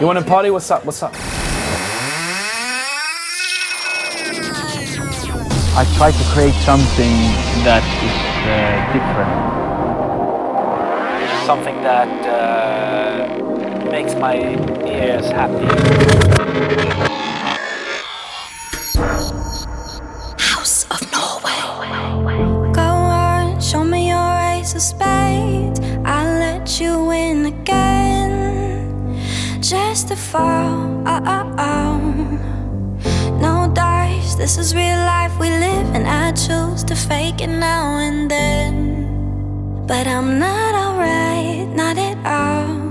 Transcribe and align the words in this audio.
You 0.00 0.06
want 0.06 0.18
to 0.18 0.24
party? 0.24 0.50
What's 0.50 0.70
up? 0.70 0.84
What's 0.84 1.02
up? 1.02 1.12
I 5.74 5.84
try 5.96 6.10
to 6.10 6.24
create 6.32 6.54
something 6.64 7.14
that 7.64 7.82
is 8.02 8.12
uh, 8.44 8.92
different. 8.92 9.32
Something 11.46 11.82
that 11.82 12.08
uh, 12.26 13.90
makes 13.90 14.14
my 14.14 14.36
ears 14.86 15.30
happy. 15.30 17.21
Oh, 30.34 31.04
oh, 31.06 31.54
oh. 31.58 31.98
No 33.38 33.70
dice, 33.74 34.34
this 34.34 34.56
is 34.56 34.74
real 34.74 34.96
life 34.96 35.38
we 35.38 35.50
live, 35.50 35.94
and 35.94 36.06
I 36.08 36.32
choose 36.32 36.82
to 36.84 36.96
fake 36.96 37.42
it 37.42 37.48
now 37.48 37.98
and 37.98 38.30
then. 38.30 39.84
But 39.86 40.06
I'm 40.06 40.38
not 40.38 40.74
alright, 40.74 41.68
not 41.68 41.98
at 41.98 42.16
all. 42.24 42.81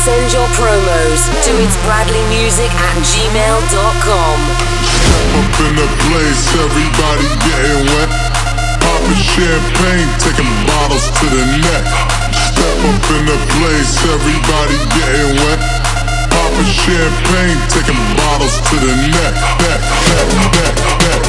send 0.08 0.32
your 0.32 0.48
promos 0.56 1.20
to 1.44 1.52
it's 1.60 1.76
bradleymusic 1.84 2.72
at 2.72 2.98
gmail.com. 3.04 4.38
Up 5.36 5.56
in 5.68 5.74
the 5.76 5.90
place, 6.08 6.48
everybody 6.64 7.28
getting 7.44 7.84
wet. 7.92 8.10
Popping 8.80 9.20
champagne, 9.20 10.08
taking 10.24 10.48
bottles 10.64 11.12
to 11.12 11.26
the 11.28 11.44
neck. 11.60 11.84
Step 12.32 12.80
up 12.88 13.04
in 13.20 13.24
the 13.28 13.40
place, 13.60 13.92
everybody 14.08 14.80
getting 14.96 15.36
wet. 15.44 15.60
Popping 16.32 16.72
champagne, 16.72 17.60
taking 17.68 18.00
bottles 18.16 18.56
to 18.64 18.76
the 18.80 18.94
neck, 19.12 19.34
neck, 19.60 19.82
neck, 20.08 20.28
neck, 20.56 20.76
neck. 21.04 21.27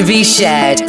To 0.00 0.06
be 0.06 0.24
shared 0.24 0.79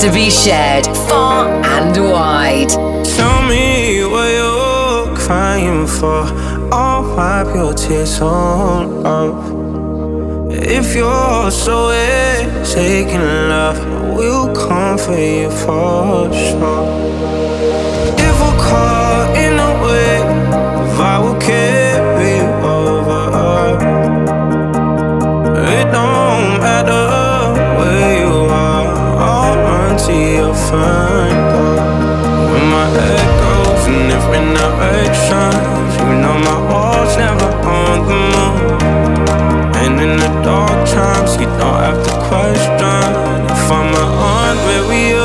to 0.00 0.10
be 0.12 0.30
shared 0.30 0.86
far 1.08 1.48
and 1.48 1.96
wide. 2.10 2.70
Tell 3.16 3.42
me 3.48 4.04
what 4.04 4.28
you're 4.38 5.16
crying 5.16 5.86
for. 5.86 6.24
I'll 6.72 7.02
wipe 7.16 7.54
your 7.54 7.72
tears 7.74 8.20
on 8.20 9.06
up. 9.06 9.56
If 10.52 10.94
you're 10.94 11.50
so 11.50 11.86
taking 12.74 13.20
love, 13.48 13.78
we'll 14.16 14.54
comfort 14.54 15.18
you 15.18 15.50
for 15.50 16.32
sure. 16.32 17.35
see 30.06 30.36
you'll 30.36 30.54
find 30.54 31.38
When 32.50 32.64
my 32.76 32.86
head 32.96 33.28
goes 33.42 33.84
and 33.90 34.08
if 34.16 34.26
in 34.38 34.46
different 34.54 35.14
shines, 35.26 35.94
You 36.00 36.10
know 36.22 36.36
my 36.48 36.58
walls 36.70 37.12
never 37.16 37.50
on 37.78 37.98
the 38.10 38.18
move 38.32 38.82
And 39.82 39.94
in 40.04 40.12
the 40.22 40.30
dark 40.46 40.78
times 40.88 41.32
you 41.40 41.48
don't 41.60 41.80
have 41.86 42.00
to 42.08 42.14
question 42.28 43.08
If 43.54 43.70
I'm 43.78 43.94
on 44.38 44.54
where 44.66 44.84
we 44.90 45.15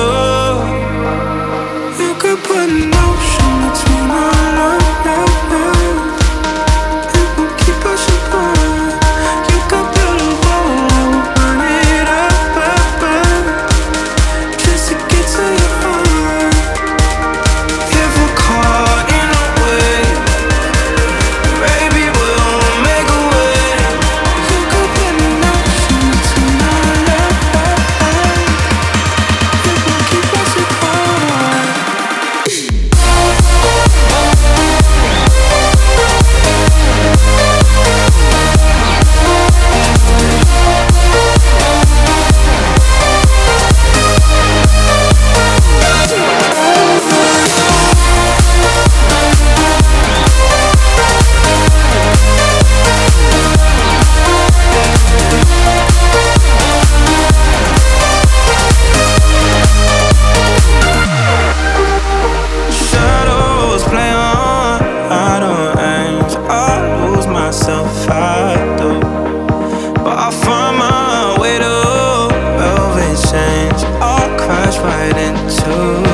Oh. 75.74 76.11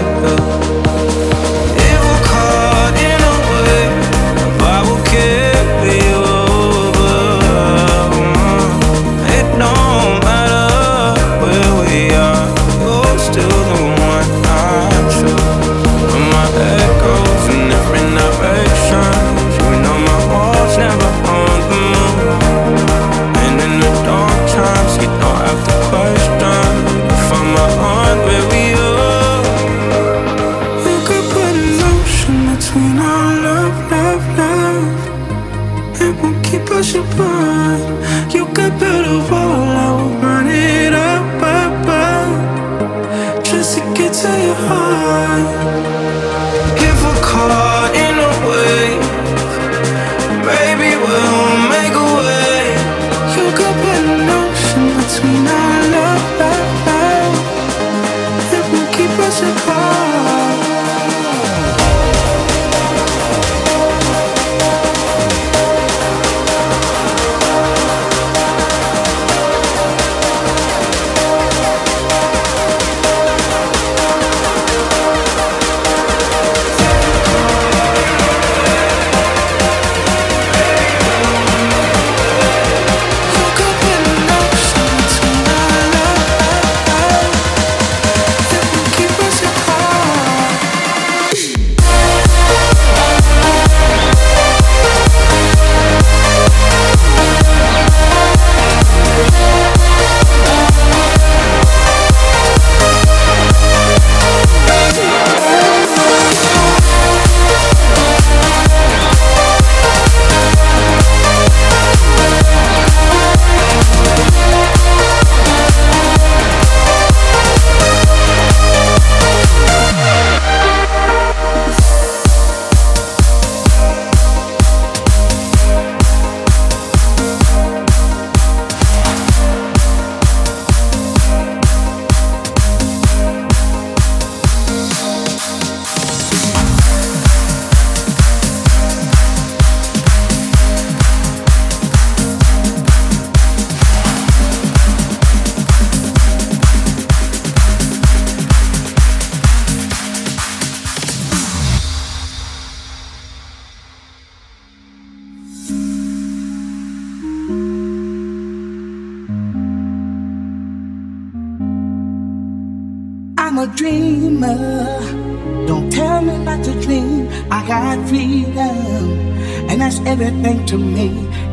everything 170.07 170.65
to 170.65 170.77
me. 170.77 171.09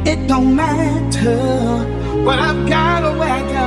It 0.06 0.28
don't 0.28 0.54
matter 0.54 1.38
what 2.24 2.38
I've 2.38 2.68
got 2.68 3.02
or 3.02 3.18
where 3.18 3.34
I 3.40 3.42
go. 3.58 3.66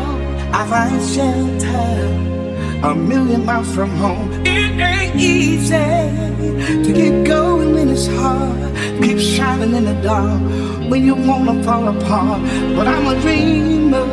I 0.59 0.61
find 0.71 0.97
shelter 1.13 2.87
a 2.89 2.95
million 2.95 3.45
miles 3.45 3.69
from 3.75 3.89
home. 4.03 4.31
It 4.45 4.79
ain't 4.79 5.15
easy 5.15 5.91
to 6.85 6.89
keep 6.99 7.15
going 7.25 7.73
when 7.73 7.89
it's 7.89 8.07
hard. 8.07 8.73
Keep 9.03 9.19
shining 9.19 9.75
in 9.75 9.83
the 9.91 9.97
dark 10.01 10.41
when 10.89 11.03
you 11.03 11.15
wanna 11.15 11.61
fall 11.63 11.85
apart. 11.89 12.41
But 12.75 12.87
I'm 12.87 13.07
a 13.13 13.15
dreamer, 13.19 14.07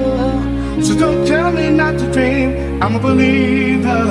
so 0.82 0.92
don't 0.98 1.24
tell 1.24 1.52
me 1.52 1.70
not 1.70 1.98
to 2.00 2.06
dream. 2.12 2.82
I'm 2.82 2.96
a 2.96 2.98
believer. 2.98 4.04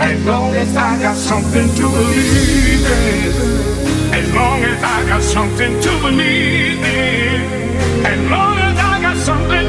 As 0.00 0.26
long 0.26 0.52
as 0.62 0.76
I 0.76 1.00
got 1.00 1.16
something 1.16 1.68
to 1.78 1.82
believe 1.96 2.86
in. 2.98 3.51
Long 4.34 4.62
as 4.64 4.82
I 4.82 5.08
got 5.08 5.22
something 5.22 5.80
to 5.80 5.90
believe 6.00 6.82
in. 6.82 8.06
As 8.06 8.30
long 8.30 8.56
as 8.58 8.78
I 8.78 9.00
got 9.02 9.16
something 9.16 9.61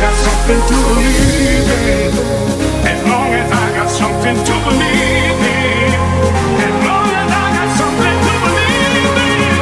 got 0.00 0.14
something 0.14 0.60
to 0.68 0.76
believe 0.88 1.70
in. 1.90 2.12
As 2.86 3.02
long 3.04 3.32
as 3.34 3.50
I 3.50 3.72
got 3.76 3.90
something 3.90 4.36
to 4.36 4.54
believe 4.66 5.42
in. 5.42 5.92
As 6.66 6.74
long 6.86 7.10
as 7.20 7.30
I 7.30 7.46
got 7.58 7.70
something 7.80 8.18
to 8.26 8.32
believe 8.44 9.18
in. 9.26 9.58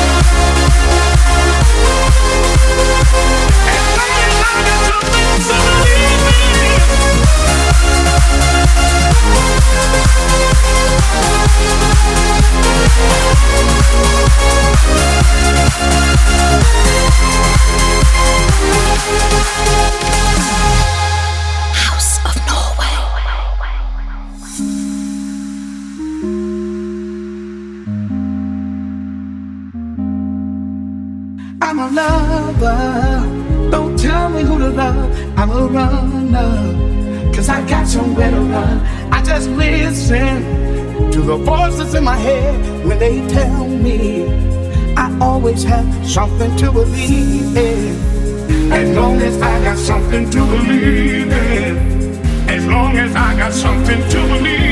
in. 0.07 0.12
Don't 32.63 33.99
tell 33.99 34.29
me 34.31 34.43
who 34.43 34.59
to 34.59 34.69
love. 34.69 35.39
I'm 35.39 35.51
a 35.51 35.67
runner. 35.67 37.33
Cause 37.35 37.49
I 37.49 37.67
got 37.69 37.87
somewhere 37.89 38.31
to 38.31 38.41
run. 38.41 38.81
I 39.13 39.23
just 39.25 39.49
listen 39.51 41.11
to 41.11 41.21
the 41.21 41.37
voices 41.37 41.95
in 41.95 42.05
my 42.05 42.17
head 42.17 42.87
when 42.87 42.99
they 42.99 43.27
tell 43.29 43.67
me 43.67 44.29
I 44.97 45.19
always 45.21 45.65
have 45.65 45.87
something 46.09 46.55
to 46.57 46.71
believe 46.71 47.57
in. 47.57 48.73
As 48.73 48.97
long 48.97 49.17
as 49.21 49.41
I 49.43 49.65
got 49.65 49.79
something 49.79 50.31
to 50.31 50.39
believe 50.47 51.33
in. 51.33 52.21
As 52.49 52.67
long 52.67 52.97
as 52.97 53.15
I 53.17 53.37
got 53.37 53.53
something 53.53 54.01
to 54.11 54.19
believe 54.29 54.67
in. 54.67 54.72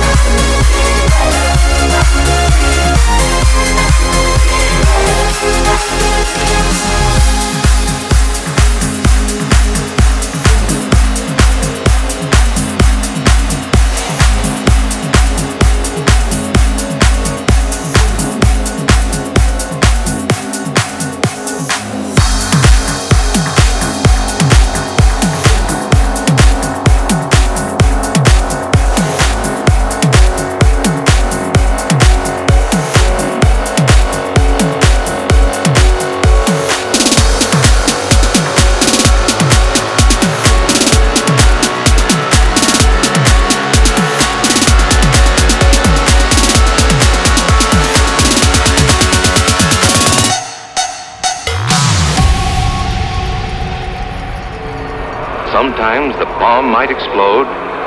Sometimes 55.61 56.17
the 56.17 56.25
bomb 56.41 56.71
might 56.71 56.89
explode 56.89 57.45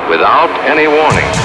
without 0.08 0.48
any 0.64 0.86
warning. 0.86 1.43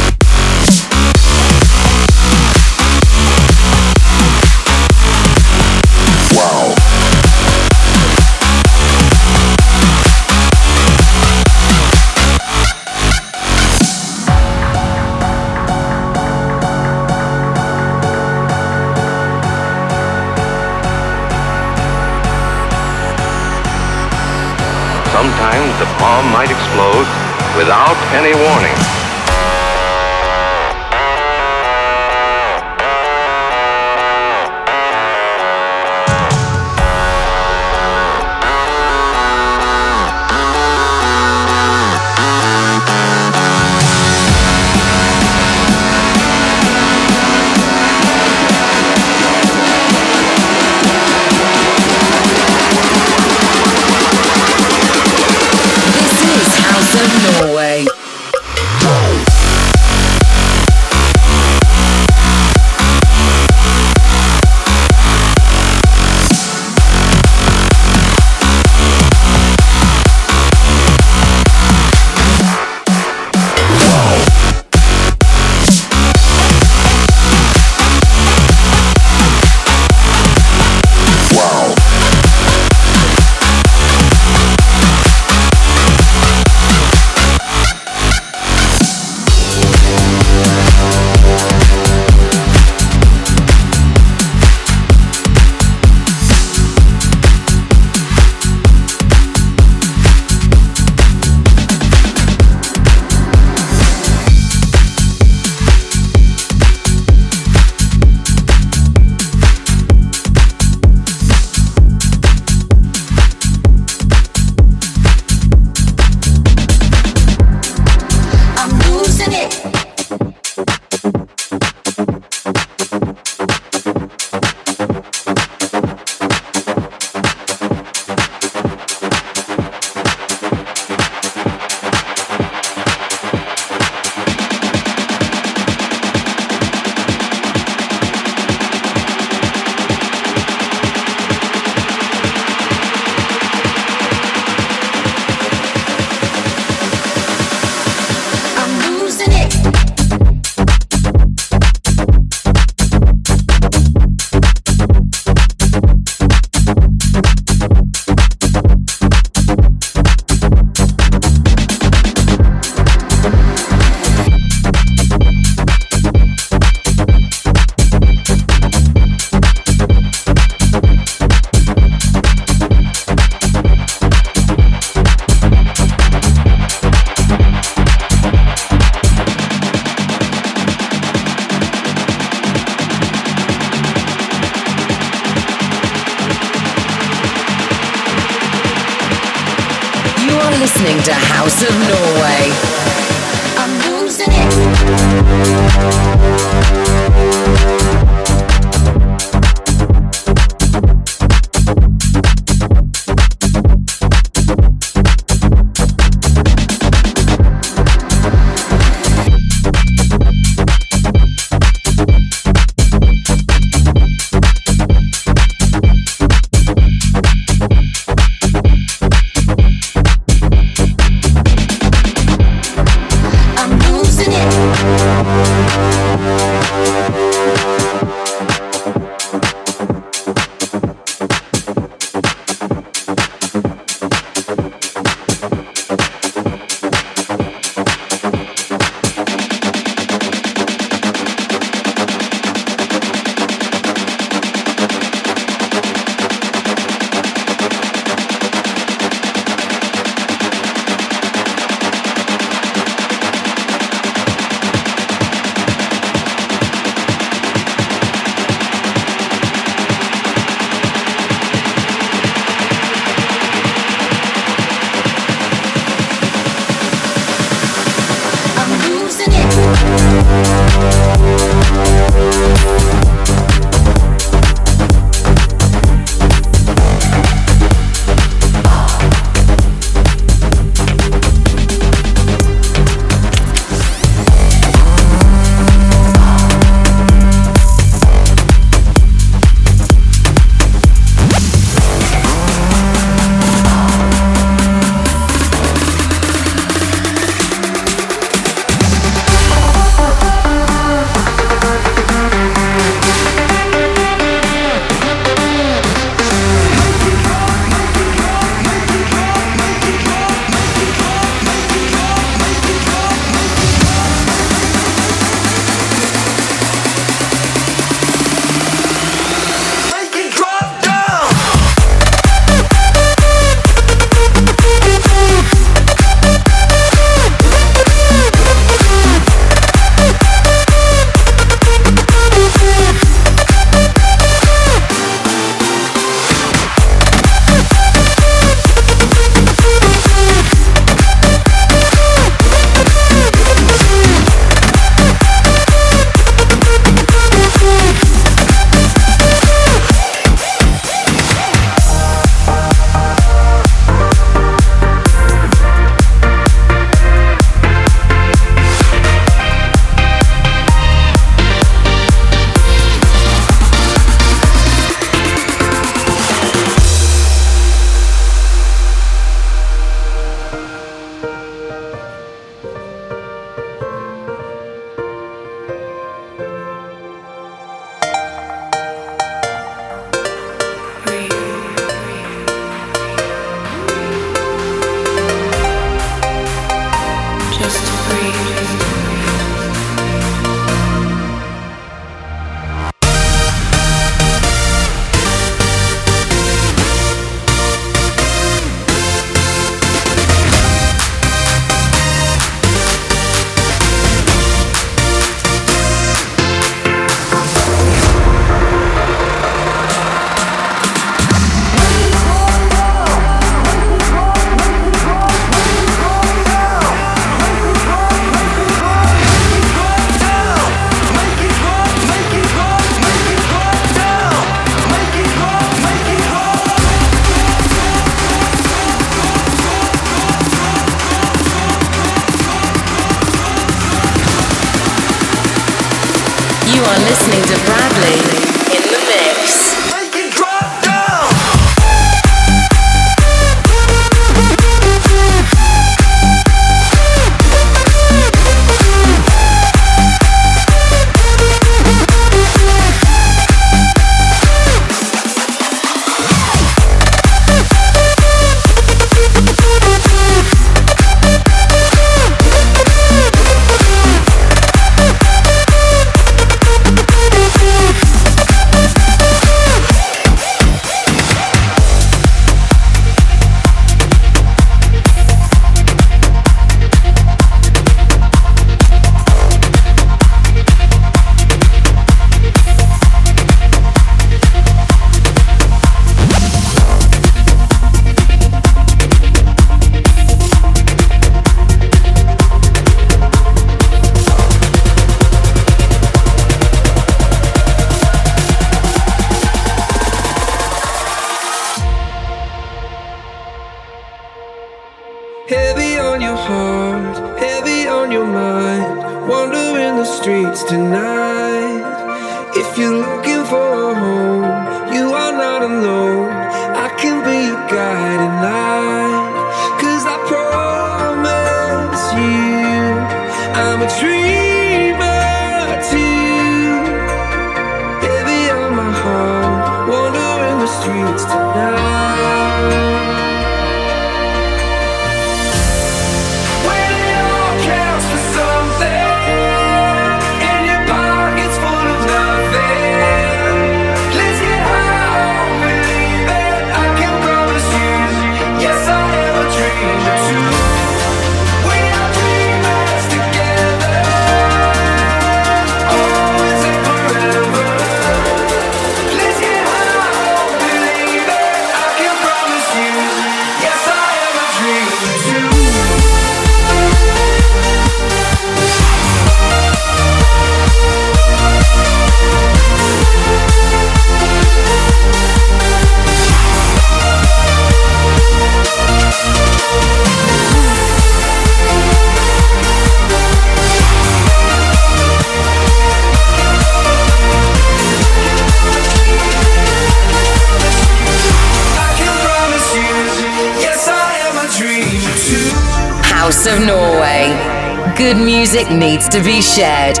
To 599.11 599.21
be 599.23 599.41
shared 599.41 600.00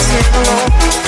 dancing 0.00 0.34
alone? 0.36 0.99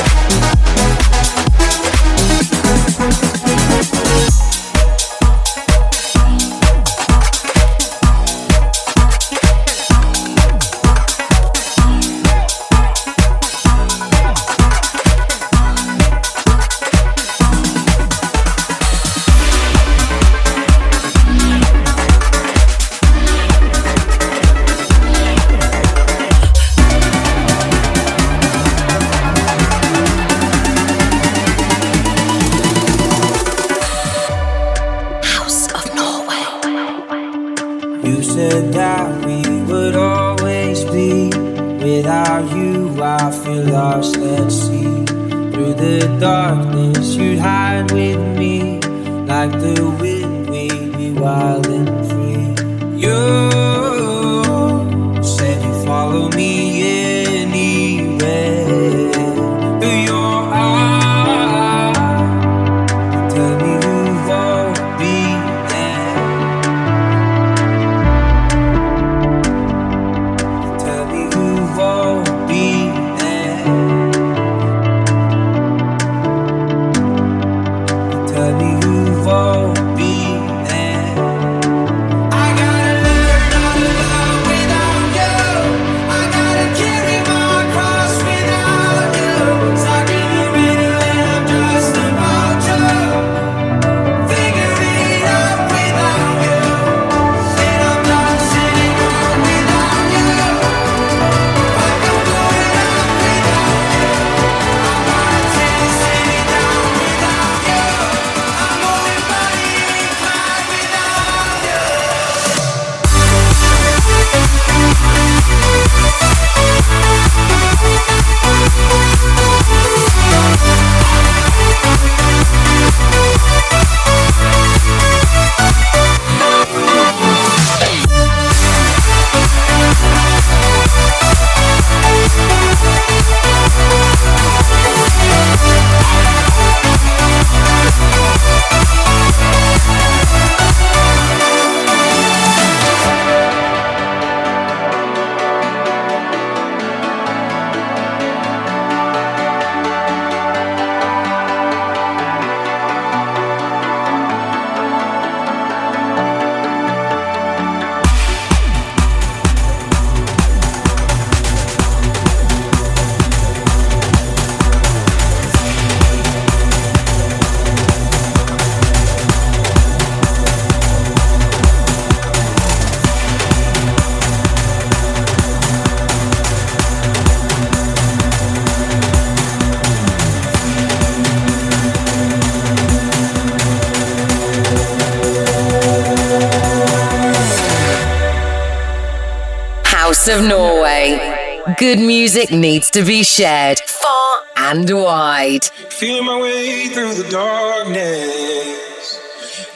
Good 191.92 192.06
music 192.06 192.50
needs 192.50 192.90
to 192.92 193.04
be 193.04 193.22
shared 193.22 193.78
far 193.80 194.40
and 194.56 194.88
wide. 194.90 195.62
Feeling 195.90 196.24
my 196.24 196.40
way 196.40 196.86
through 196.88 197.12
the 197.12 197.28
darkness, 197.28 199.20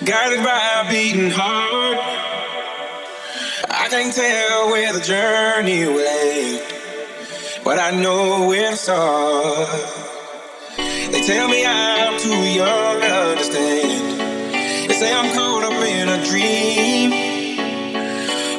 guided 0.02 0.42
by 0.42 0.58
a 0.80 0.88
beating 0.88 1.30
heart. 1.30 1.98
I 3.68 3.88
can't 3.90 4.14
tell 4.14 4.70
where 4.70 4.94
the 4.94 5.00
journey 5.00 5.84
will 5.84 6.00
end, 6.00 6.62
but 7.62 7.78
I 7.78 7.90
know 7.90 8.46
where 8.48 8.70
to 8.70 8.76
start. 8.78 9.68
They 10.78 11.20
tell 11.20 11.48
me 11.48 11.66
I'm 11.66 12.18
too 12.18 12.30
young 12.30 13.00
to 13.02 13.14
understand. 13.28 14.20
They 14.88 14.94
say 14.94 15.12
I'm 15.12 15.34
caught 15.34 15.64
up 15.64 15.84
in 15.84 16.08
a 16.08 16.24
dream. 16.24 17.10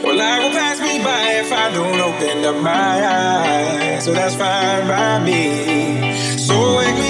Well, 0.03 0.15
life 0.15 0.43
will 0.43 0.53
by 1.03 1.41
if 1.43 1.51
I 1.51 1.71
don't 1.73 1.99
open 1.99 2.45
up 2.45 2.61
my 2.61 2.71
eyes. 2.71 4.05
So 4.05 4.13
that's 4.13 4.35
fine 4.35 4.87
by 4.87 5.19
me. 5.23 6.13
So 6.37 6.77
wake 6.77 6.95
me 6.95 7.06